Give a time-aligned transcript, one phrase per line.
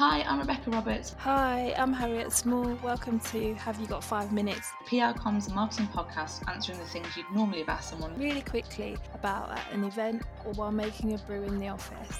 [0.00, 2.74] Hi, I'm Rebecca Roberts, Hi, I'm Harriet Small.
[2.82, 4.70] Welcome to Have You Got Five Minutes?
[4.86, 8.14] PR comms and marketing podcast, answering the things you'd normally have asked someone.
[8.18, 12.18] Really quickly about at an event or while making a brew in the office.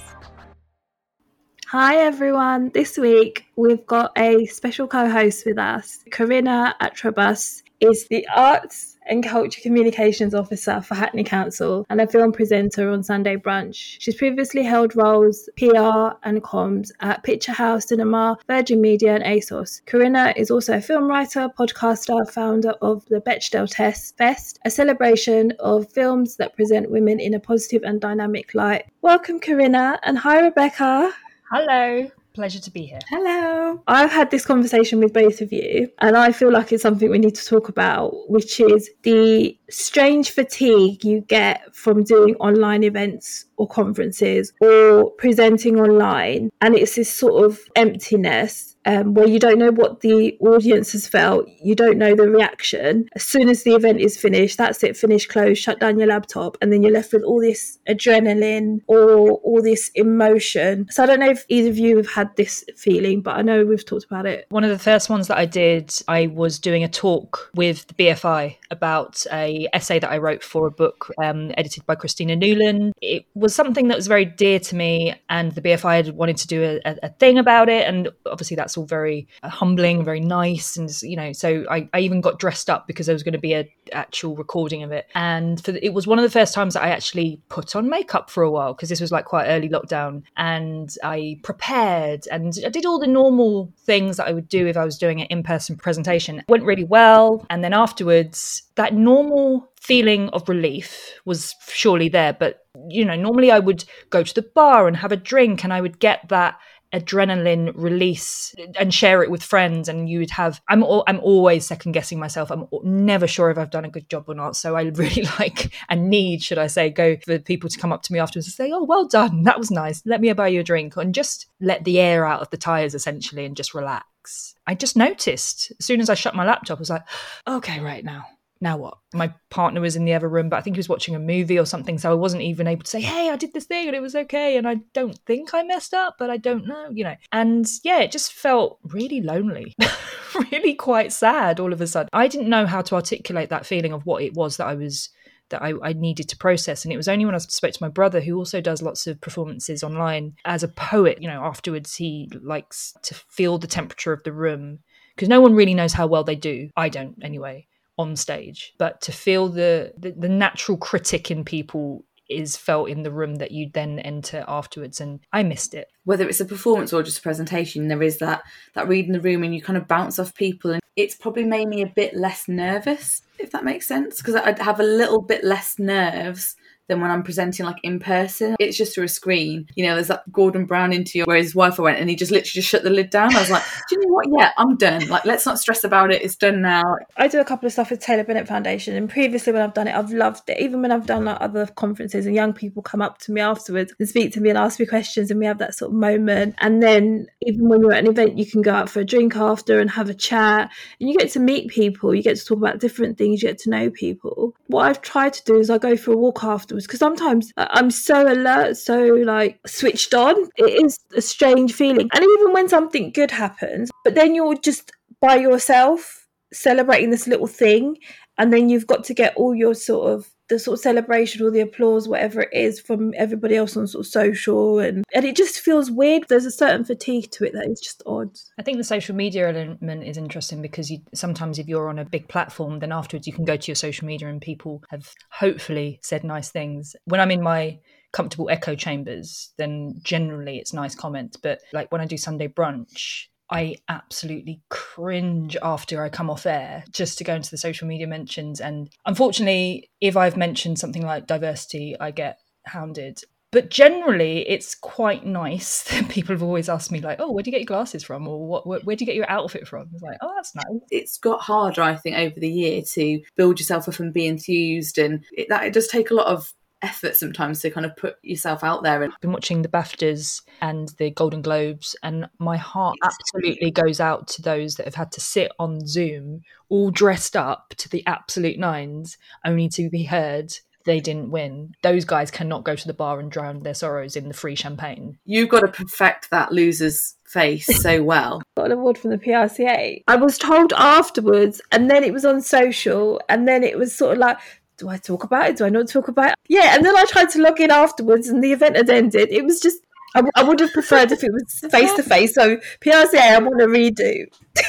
[1.67, 2.71] Hi everyone.
[2.71, 6.03] This week we've got a special co-host with us.
[6.11, 12.33] Corrina Antrobus is the arts and culture communications officer for Hackney Council and a film
[12.33, 13.97] presenter on Sunday Brunch.
[14.01, 19.83] She's previously held roles PR and comms at Picturehouse Cinema, Virgin Media, and ASOS.
[19.87, 25.53] Corrina is also a film writer, podcaster, founder of the Bechdel Test Fest, a celebration
[25.59, 28.85] of films that present women in a positive and dynamic light.
[29.03, 31.13] Welcome, Corrina, and hi, Rebecca.
[31.51, 32.11] Hello.
[32.39, 33.01] Pleasure to be here.
[33.09, 33.83] Hello.
[33.89, 37.19] I've had this conversation with both of you, and I feel like it's something we
[37.19, 43.47] need to talk about, which is the strange fatigue you get from doing online events
[43.57, 46.51] or conferences or presenting online.
[46.61, 51.07] And it's this sort of emptiness um, where you don't know what the audience has
[51.07, 53.07] felt, you don't know the reaction.
[53.15, 56.57] As soon as the event is finished, that's it, finish, close, shut down your laptop,
[56.63, 60.87] and then you're left with all this adrenaline or all this emotion.
[60.91, 63.63] So I don't know if either of you have had this feeling, but I know
[63.67, 64.47] we've talked about it.
[64.49, 67.95] One of the first ones that I did, I was doing a talk with the
[67.95, 72.95] BFI about a essay that I wrote for a book um, edited by Christina Newland.
[73.03, 76.47] It was something that was very dear to me, and the BFI had wanted to
[76.47, 80.77] do a, a thing about it, and obviously that's all very uh, humbling, very nice,
[80.77, 81.33] and you know.
[81.33, 84.37] So I, I even got dressed up because there was going to be a actual
[84.37, 86.91] recording of it, and for the, it was one of the first times that I
[86.91, 90.95] actually put on makeup for a while because this was like quite early lockdown, and
[91.03, 94.85] I prepared and I did all the normal things that I would do if I
[94.85, 96.39] was doing an in person presentation.
[96.39, 102.33] It went really well, and then afterwards, that normal feeling of relief was surely there,
[102.33, 105.73] but you know, normally I would go to the bar and have a drink, and
[105.73, 106.59] I would get that
[106.93, 111.67] adrenaline release and share it with friends and you would have I'm all, I'm always
[111.67, 112.51] second guessing myself.
[112.51, 114.57] I'm never sure if I've done a good job or not.
[114.57, 118.03] So I really like and need should I say go for people to come up
[118.05, 119.43] to me afterwards and say oh well done.
[119.43, 120.03] That was nice.
[120.07, 122.95] Let me buy you a drink and just let the air out of the tires
[122.95, 124.55] essentially and just relax.
[124.67, 127.05] I just noticed as soon as I shut my laptop I was like
[127.47, 128.27] okay right now
[128.61, 128.99] now what?
[129.15, 131.59] My partner was in the other room, but I think he was watching a movie
[131.59, 131.97] or something.
[131.99, 134.17] So I wasn't even able to say, hey, I did this thing and it was
[134.17, 134.57] okay.
[134.57, 137.17] And I don't think I messed up, but I don't know, you know.
[137.33, 139.77] And yeah, it just felt really lonely,
[140.53, 142.11] really quite sad all of a sudden.
[142.13, 145.11] I didn't know how to articulate that feeling of what it was that I was
[145.51, 146.85] that I, I, needed to process.
[146.85, 149.19] And it was only when I spoke to my brother, who also does lots of
[149.23, 154.23] performances online as a poet, you know, afterwards he likes to feel the temperature of
[154.25, 154.81] the room
[155.17, 156.69] because no one really knows how well they do.
[156.77, 157.67] I don't anyway
[157.99, 163.03] on stage but to feel the, the, the natural critic in people is felt in
[163.03, 165.89] the room that you then enter afterwards and i missed it.
[166.05, 168.43] Whether it's a performance or just a presentation there is that
[168.75, 171.45] that read in the room and you kind of bounce off people and it's probably
[171.45, 175.23] made me a bit less nervous if that makes sense because i'd have a little
[175.23, 176.57] bit less nerves
[176.89, 178.57] than when I'm presenting like in person.
[178.59, 179.69] It's just through a screen.
[179.77, 182.49] You know, there's that Gordon Brown interview where his wife went and he just literally
[182.49, 183.37] just shut the lid down.
[183.37, 184.27] I was like, do you know what?
[184.37, 185.07] Yeah, I'm done.
[185.09, 186.23] Like, let's not stress about it.
[186.23, 186.97] It's done now.
[187.17, 189.87] I do a couple of stuff with Taylor Bennett Foundation, and previously when I've done
[189.87, 190.59] it, I've loved it.
[190.61, 193.93] Even when I've done like other conferences and young people come up to me afterwards
[193.99, 196.55] and speak to me and ask me questions, and we have that sort of moment.
[196.59, 199.37] And then even when you're at an event, you can go out for a drink
[199.37, 202.15] after and have a chat, and you get to meet people.
[202.15, 203.43] You get to talk about different things.
[203.43, 204.55] You get to know people.
[204.69, 207.91] What I've tried to do is I go for a walk afterwards because sometimes I'm
[207.91, 210.37] so alert, so like switched on.
[210.57, 212.09] It is a strange feeling.
[212.13, 217.47] And even when something good happens, but then you're just by yourself celebrating this little
[217.47, 217.99] thing,
[218.39, 221.51] and then you've got to get all your sort of the sort of celebration or
[221.51, 225.37] the applause, whatever it is, from everybody else on sort of social, and and it
[225.37, 226.25] just feels weird.
[226.29, 228.37] There's a certain fatigue to it that is just odd.
[228.59, 232.05] I think the social media element is interesting because you sometimes if you're on a
[232.05, 236.01] big platform, then afterwards you can go to your social media and people have hopefully
[236.03, 236.97] said nice things.
[237.05, 237.79] When I'm in my
[238.13, 241.37] comfortable echo chambers, then generally it's nice comments.
[241.37, 246.85] But like when I do Sunday brunch, I absolutely cringe after I come off air
[246.91, 248.61] just to go into the social media mentions.
[248.61, 253.23] And unfortunately, if I've mentioned something like diversity, I get hounded.
[253.51, 257.53] But generally, it's quite nice people have always asked me, like, oh, where do you
[257.53, 258.29] get your glasses from?
[258.29, 259.89] Or what, where, where do you get your outfit from?
[259.95, 260.81] It's like, oh, that's nice.
[260.91, 264.99] It's got harder, I think, over the year to build yourself up and be enthused.
[264.99, 266.53] And it, that, it does take a lot of
[266.83, 270.43] effort sometimes to kind of put yourself out there and I've been watching the BAFTAs
[270.61, 275.13] and the Golden Globes, and my heart absolutely goes out to those that have had
[275.13, 280.53] to sit on Zoom all dressed up to the absolute nines, only to be heard
[280.89, 281.75] they didn't win.
[281.83, 285.19] Those guys cannot go to the bar and drown their sorrows in the free champagne.
[285.27, 288.43] you've got to perfect that loser's face so well.
[288.57, 290.03] got an award from the PRCA.
[290.09, 294.13] I was told afterwards, and then it was on social, and then it was sort
[294.13, 294.39] of like,
[294.79, 295.57] do I talk about it?
[295.57, 296.35] Do I not talk about it?
[296.49, 299.29] Yeah, and then I tried to log in afterwards, and the event had ended.
[299.31, 302.35] It was just—I would have preferred if it was face to face.
[302.35, 304.27] So PRCA, I want to redo.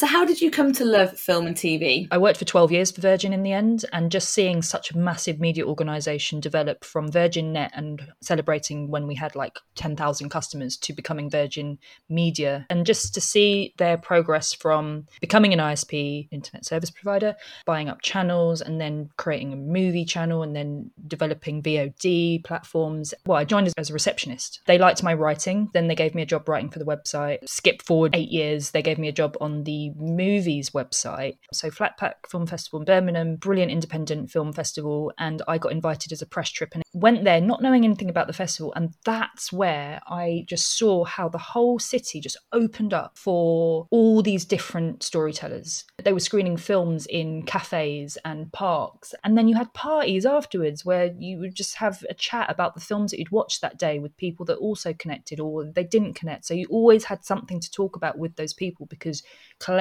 [0.00, 2.08] So how did you come to love film and TV?
[2.10, 4.96] I worked for 12 years for Virgin in the end, and just seeing such a
[4.96, 10.78] massive media organization develop from Virgin Net and celebrating when we had like 10,000 customers
[10.78, 16.64] to becoming Virgin Media, and just to see their progress from becoming an ISP, internet
[16.64, 17.36] service provider,
[17.66, 23.12] buying up channels, and then creating a movie channel, and then developing VOD platforms.
[23.26, 24.62] Well, I joined as a receptionist.
[24.64, 27.46] They liked my writing, then they gave me a job writing for the website.
[27.46, 31.38] Skip forward eight years, they gave me a job on the movies website.
[31.52, 36.22] So Flatpack Film Festival in Birmingham, brilliant independent film festival, and I got invited as
[36.22, 38.72] a press trip and went there not knowing anything about the festival.
[38.74, 44.22] And that's where I just saw how the whole city just opened up for all
[44.22, 45.84] these different storytellers.
[46.02, 51.14] They were screening films in cafes and parks, and then you had parties afterwards where
[51.18, 54.16] you would just have a chat about the films that you'd watched that day with
[54.16, 56.44] people that also connected or they didn't connect.
[56.44, 59.22] So you always had something to talk about with those people because
[59.58, 59.79] collectively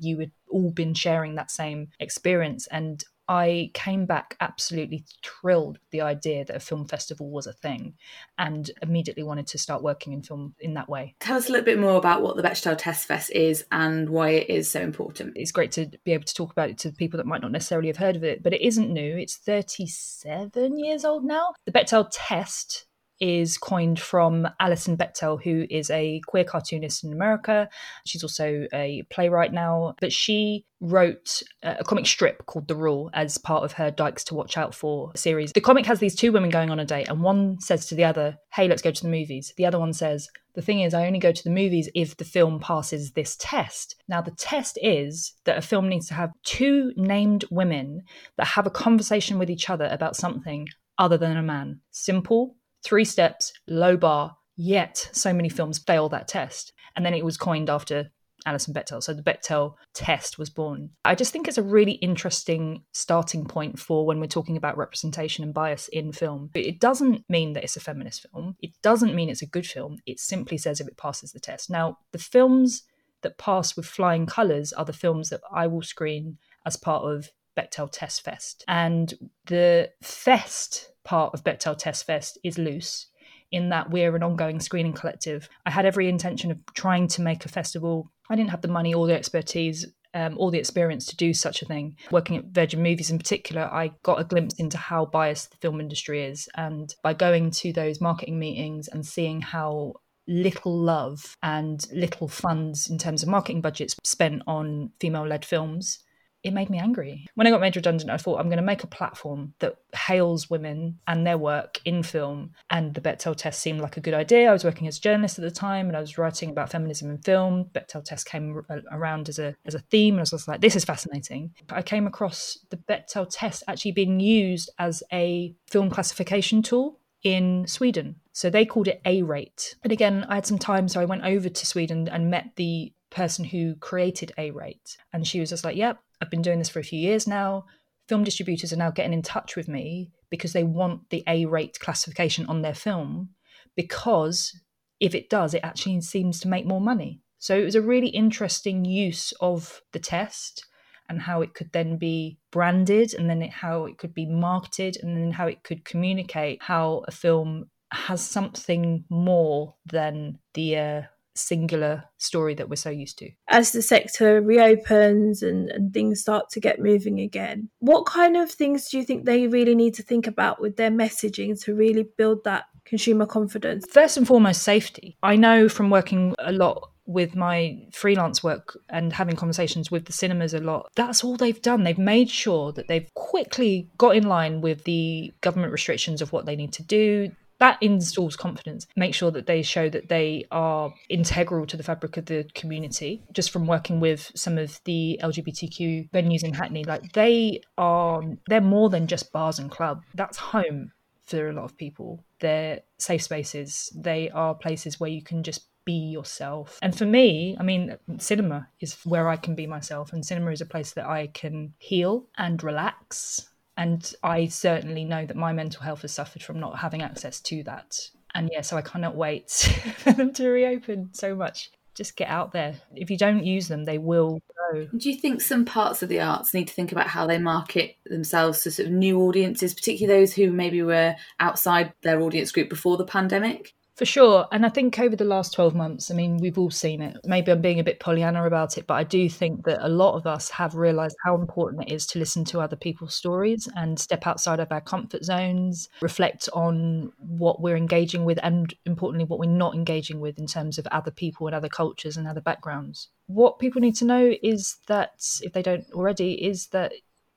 [0.00, 5.90] you had all been sharing that same experience and I came back absolutely thrilled with
[5.90, 7.94] the idea that a film festival was a thing
[8.36, 11.14] and immediately wanted to start working in film in that way.
[11.20, 14.30] Tell us a little bit more about what the Bechdel Test Fest is and why
[14.30, 15.32] it is so important.
[15.36, 17.88] It's great to be able to talk about it to people that might not necessarily
[17.88, 19.16] have heard of it, but it isn't new.
[19.16, 21.54] It's 37 years old now.
[21.64, 22.86] The Bechdel test
[23.22, 27.68] is coined from Alison Bechdel, who is a queer cartoonist in America.
[28.04, 33.38] She's also a playwright now, but she wrote a comic strip called The Rule as
[33.38, 35.52] part of her Dykes to Watch Out For series.
[35.52, 38.02] The comic has these two women going on a date, and one says to the
[38.02, 39.54] other, Hey, let's go to the movies.
[39.56, 42.24] The other one says, The thing is, I only go to the movies if the
[42.24, 43.94] film passes this test.
[44.08, 48.02] Now, the test is that a film needs to have two named women
[48.36, 50.66] that have a conversation with each other about something
[50.98, 51.80] other than a man.
[51.92, 56.72] Simple, three steps, low bar, yet so many films fail that test.
[56.96, 58.10] And then it was coined after
[58.44, 59.02] Alison Bechdel.
[59.02, 60.90] So the Bechdel test was born.
[61.04, 65.44] I just think it's a really interesting starting point for when we're talking about representation
[65.44, 66.50] and bias in film.
[66.54, 68.56] It doesn't mean that it's a feminist film.
[68.60, 69.98] It doesn't mean it's a good film.
[70.06, 71.70] It simply says if it passes the test.
[71.70, 72.82] Now, the films
[73.22, 77.30] that pass with flying colours are the films that I will screen as part of
[77.56, 78.64] Bechdel Test Fest.
[78.66, 79.14] And
[79.46, 83.06] the fest part of Bechdel Test Fest is loose
[83.50, 85.48] in that we're an ongoing screening collective.
[85.66, 88.10] I had every intention of trying to make a festival.
[88.30, 91.62] I didn't have the money or the expertise um, or the experience to do such
[91.62, 91.96] a thing.
[92.10, 95.80] Working at Virgin Movies in particular, I got a glimpse into how biased the film
[95.80, 96.48] industry is.
[96.54, 99.94] And by going to those marketing meetings and seeing how
[100.28, 105.98] little love and little funds in terms of marketing budgets spent on female led films,
[106.42, 107.26] it made me angry.
[107.34, 110.50] When I got made redundant, I thought I'm going to make a platform that hails
[110.50, 112.52] women and their work in film.
[112.70, 114.48] And the Bechdel test seemed like a good idea.
[114.48, 117.10] I was working as a journalist at the time and I was writing about feminism
[117.10, 117.66] in film.
[117.72, 120.76] Bechdel test came uh, around as a as a theme, and I was like, this
[120.76, 121.52] is fascinating.
[121.70, 127.66] I came across the Bechdel test actually being used as a film classification tool in
[127.66, 128.16] Sweden.
[128.32, 129.76] So they called it A rate.
[129.82, 132.92] And again, I had some time, so I went over to Sweden and met the
[133.10, 134.96] person who created A rate.
[135.12, 137.64] And she was just like, yep, I've been doing this for a few years now.
[138.08, 141.78] Film distributors are now getting in touch with me because they want the A rate
[141.80, 143.30] classification on their film
[143.76, 144.58] because
[145.00, 147.20] if it does, it actually seems to make more money.
[147.38, 150.64] So it was a really interesting use of the test
[151.08, 154.96] and how it could then be branded and then it, how it could be marketed
[155.02, 161.02] and then how it could communicate how a film has something more than the uh,
[161.34, 163.30] singular story that we're so used to.
[163.48, 168.50] As the sector reopens and, and things start to get moving again, what kind of
[168.50, 172.06] things do you think they really need to think about with their messaging to really
[172.16, 173.86] build that consumer confidence?
[173.90, 175.16] First and foremost, safety.
[175.22, 180.12] I know from working a lot with my freelance work and having conversations with the
[180.12, 181.82] cinemas a lot, that's all they've done.
[181.82, 186.46] They've made sure that they've quickly got in line with the government restrictions of what
[186.46, 188.88] they need to do that installs confidence.
[188.96, 193.22] Make sure that they show that they are integral to the fabric of the community.
[193.32, 198.60] Just from working with some of the LGBTQ venues in Hackney, like they are, they're
[198.60, 200.02] more than just bars and club.
[200.16, 200.90] That's home
[201.22, 202.24] for a lot of people.
[202.40, 203.92] They're safe spaces.
[203.94, 206.80] They are places where you can just be yourself.
[206.82, 210.60] And for me, I mean, cinema is where I can be myself, and cinema is
[210.60, 213.51] a place that I can heal and relax.
[213.76, 217.62] And I certainly know that my mental health has suffered from not having access to
[217.64, 217.98] that.
[218.34, 219.50] And yeah, so I cannot wait
[219.98, 221.70] for them to reopen so much.
[221.94, 222.76] Just get out there.
[222.94, 224.40] If you don't use them, they will
[224.72, 224.88] go.
[224.96, 227.96] Do you think some parts of the arts need to think about how they market
[228.06, 232.70] themselves to sort of new audiences, particularly those who maybe were outside their audience group
[232.70, 233.74] before the pandemic?
[234.02, 234.48] For sure.
[234.50, 237.18] And I think over the last 12 months, I mean, we've all seen it.
[237.24, 240.16] Maybe I'm being a bit Pollyanna about it, but I do think that a lot
[240.16, 243.96] of us have realized how important it is to listen to other people's stories and
[244.00, 249.38] step outside of our comfort zones, reflect on what we're engaging with, and importantly, what
[249.38, 253.06] we're not engaging with in terms of other people and other cultures and other backgrounds.
[253.28, 256.92] What people need to know is that, if they don't already, is that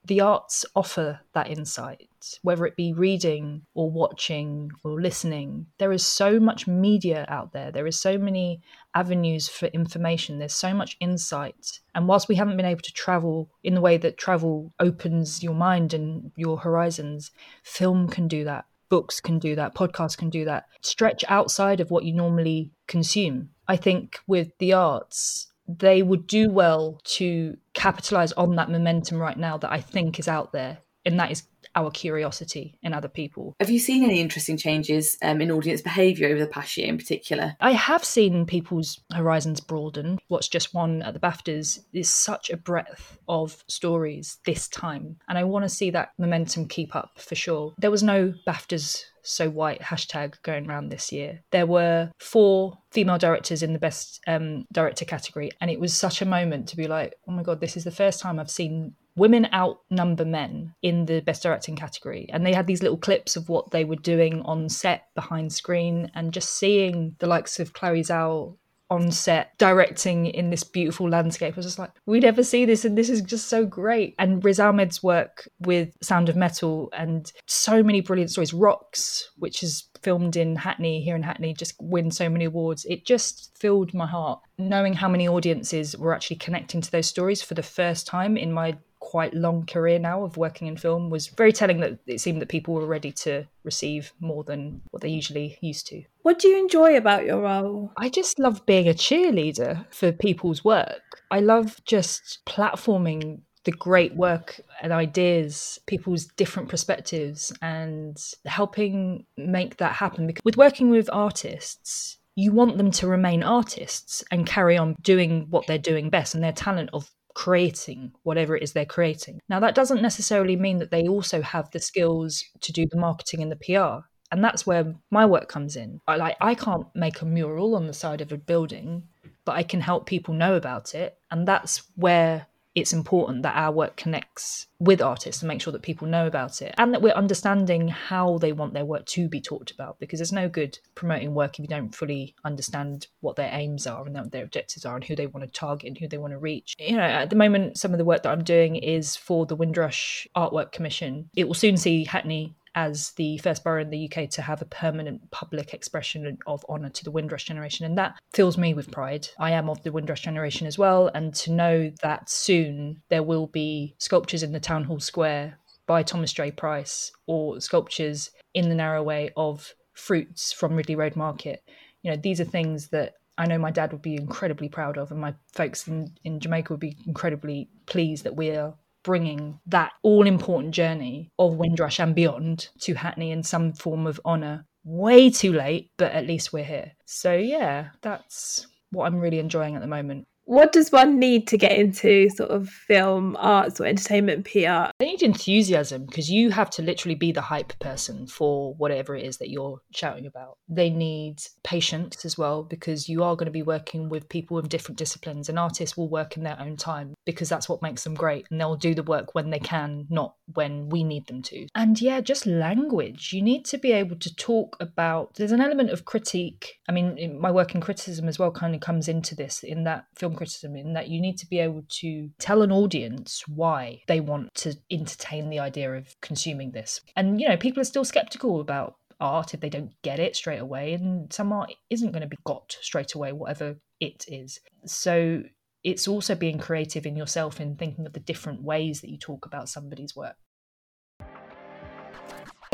[0.08, 5.68] the arts offer that insight, whether it be reading or watching or listening.
[5.78, 8.62] There is so much media out there, there is so many
[8.94, 11.80] avenues for information, there's so much insight.
[11.94, 15.56] And whilst we haven't been able to travel in the way that travel opens your
[15.56, 17.32] mind and your horizons,
[17.64, 18.66] film can do that.
[18.90, 20.66] Books can do that, podcasts can do that.
[20.82, 23.50] Stretch outside of what you normally consume.
[23.68, 29.38] I think with the arts, they would do well to capitalize on that momentum right
[29.38, 30.80] now that I think is out there.
[31.06, 31.44] And that is
[31.76, 33.54] our curiosity in other people.
[33.60, 36.98] Have you seen any interesting changes um, in audience behaviour over the past year in
[36.98, 37.56] particular?
[37.60, 40.20] I have seen people's horizons broaden.
[40.28, 45.18] What's just won at the BAFTAs is such a breadth of stories this time.
[45.28, 47.74] And I want to see that momentum keep up for sure.
[47.78, 51.42] There was no BAFTAs so white hashtag going around this year.
[51.52, 56.22] There were four female directors in the best um, director category, and it was such
[56.22, 58.94] a moment to be like, oh my god, this is the first time I've seen
[59.16, 63.50] women outnumber men in the best directing category and they had these little clips of
[63.50, 68.02] what they were doing on set behind screen and just seeing the likes of Chloe
[68.02, 68.56] Zhao
[68.90, 71.54] on set directing in this beautiful landscape.
[71.54, 74.16] I was just like, we never see this, and this is just so great.
[74.20, 78.54] And Riz Ahmed's work with Sound of Metal and so many brilliant stories.
[78.54, 82.86] Rocks, which is filmed in Hackney, here in Hackney, just win so many awards.
[82.86, 87.42] It just filled my heart knowing how many audiences were actually connecting to those stories
[87.42, 91.28] for the first time in my quite long career now of working in film was
[91.28, 95.10] very telling that it seemed that people were ready to receive more than what they
[95.10, 96.04] usually used to.
[96.24, 97.92] What do you enjoy about your role?
[97.98, 101.22] I just love being a cheerleader for people's work.
[101.30, 109.78] I love just platforming the great work and ideas, people's different perspectives, and helping make
[109.78, 110.28] that happen.
[110.28, 115.48] Because with working with artists, you want them to remain artists and carry on doing
[115.50, 119.40] what they're doing best and their talent of creating whatever it is they're creating.
[119.48, 123.44] Now, that doesn't necessarily mean that they also have the skills to do the marketing
[123.44, 124.08] and the PR.
[124.32, 126.02] And that's where my work comes in.
[126.08, 129.04] I, like I can't make a mural on the side of a building,
[129.46, 131.18] but I can help people know about it.
[131.30, 135.82] And that's where it's important that our work connects with artists and make sure that
[135.82, 139.40] people know about it and that we're understanding how they want their work to be
[139.40, 143.50] talked about because there's no good promoting work if you don't fully understand what their
[143.54, 146.18] aims are and their objectives are and who they want to target and who they
[146.18, 146.76] want to reach.
[146.78, 149.56] You know at the moment some of the work that i'm doing is for the
[149.56, 151.30] windrush artwork commission.
[151.36, 154.66] It will soon see hackney as the first borough in the UK to have a
[154.66, 157.86] permanent public expression of honour to the Windrush generation.
[157.86, 159.30] And that fills me with pride.
[159.40, 161.10] I am of the Windrush generation as well.
[161.14, 166.04] And to know that soon there will be sculptures in the Town Hall Square by
[166.04, 166.52] Thomas J.
[166.52, 171.64] Price or sculptures in the narrow way of fruits from Ridley Road Market.
[172.02, 175.12] You know, these are things that I know my dad would be incredibly proud of,
[175.12, 178.74] and my folks in, in Jamaica would be incredibly pleased that we're
[179.06, 184.20] bringing that all important journey of Windrush and beyond to Hackney in some form of
[184.26, 184.66] honour.
[184.84, 186.92] Way too late, but at least we're here.
[187.06, 191.58] So, yeah, that's what I'm really enjoying at the moment what does one need to
[191.58, 194.92] get into sort of film arts or entertainment PR?
[195.00, 199.26] They need enthusiasm because you have to literally be the hype person for whatever it
[199.26, 200.58] is that you're shouting about.
[200.70, 204.68] They need patience as well because you are going to be working with people in
[204.68, 208.14] different disciplines and artists will work in their own time because that's what makes them
[208.14, 211.68] great and they'll do the work when they can, not when we need them to.
[211.74, 213.34] And yeah, just language.
[213.34, 216.80] You need to be able to talk about there's an element of critique.
[216.88, 220.06] I mean, my work in criticism as well kind of comes into this in that
[220.16, 224.20] film criticism in that you need to be able to tell an audience why they
[224.20, 227.02] want to entertain the idea of consuming this.
[227.16, 230.60] And, you know, people are still skeptical about art if they don't get it straight
[230.60, 234.60] away, and some art isn't going to be got straight away, whatever it is.
[234.86, 235.44] So
[235.84, 239.46] it's also being creative in yourself in thinking of the different ways that you talk
[239.46, 240.36] about somebody's work.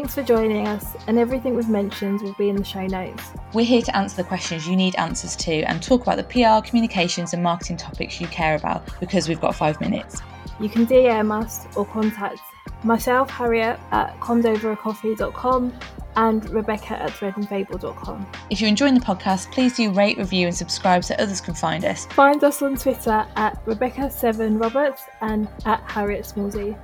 [0.01, 3.23] Thanks for joining us, and everything we've mentioned will be in the show notes.
[3.53, 6.67] We're here to answer the questions you need answers to and talk about the PR,
[6.67, 10.19] communications, and marketing topics you care about because we've got five minutes.
[10.59, 12.39] You can DM us or contact
[12.83, 15.71] myself, Harriet, at comsovercoffee.com
[16.15, 18.25] and Rebecca at threadandfable.com.
[18.49, 21.85] If you're enjoying the podcast, please do rate, review, and subscribe so others can find
[21.85, 22.07] us.
[22.07, 26.75] Find us on Twitter at Rebecca7Roberts and at Harriet Smallsy.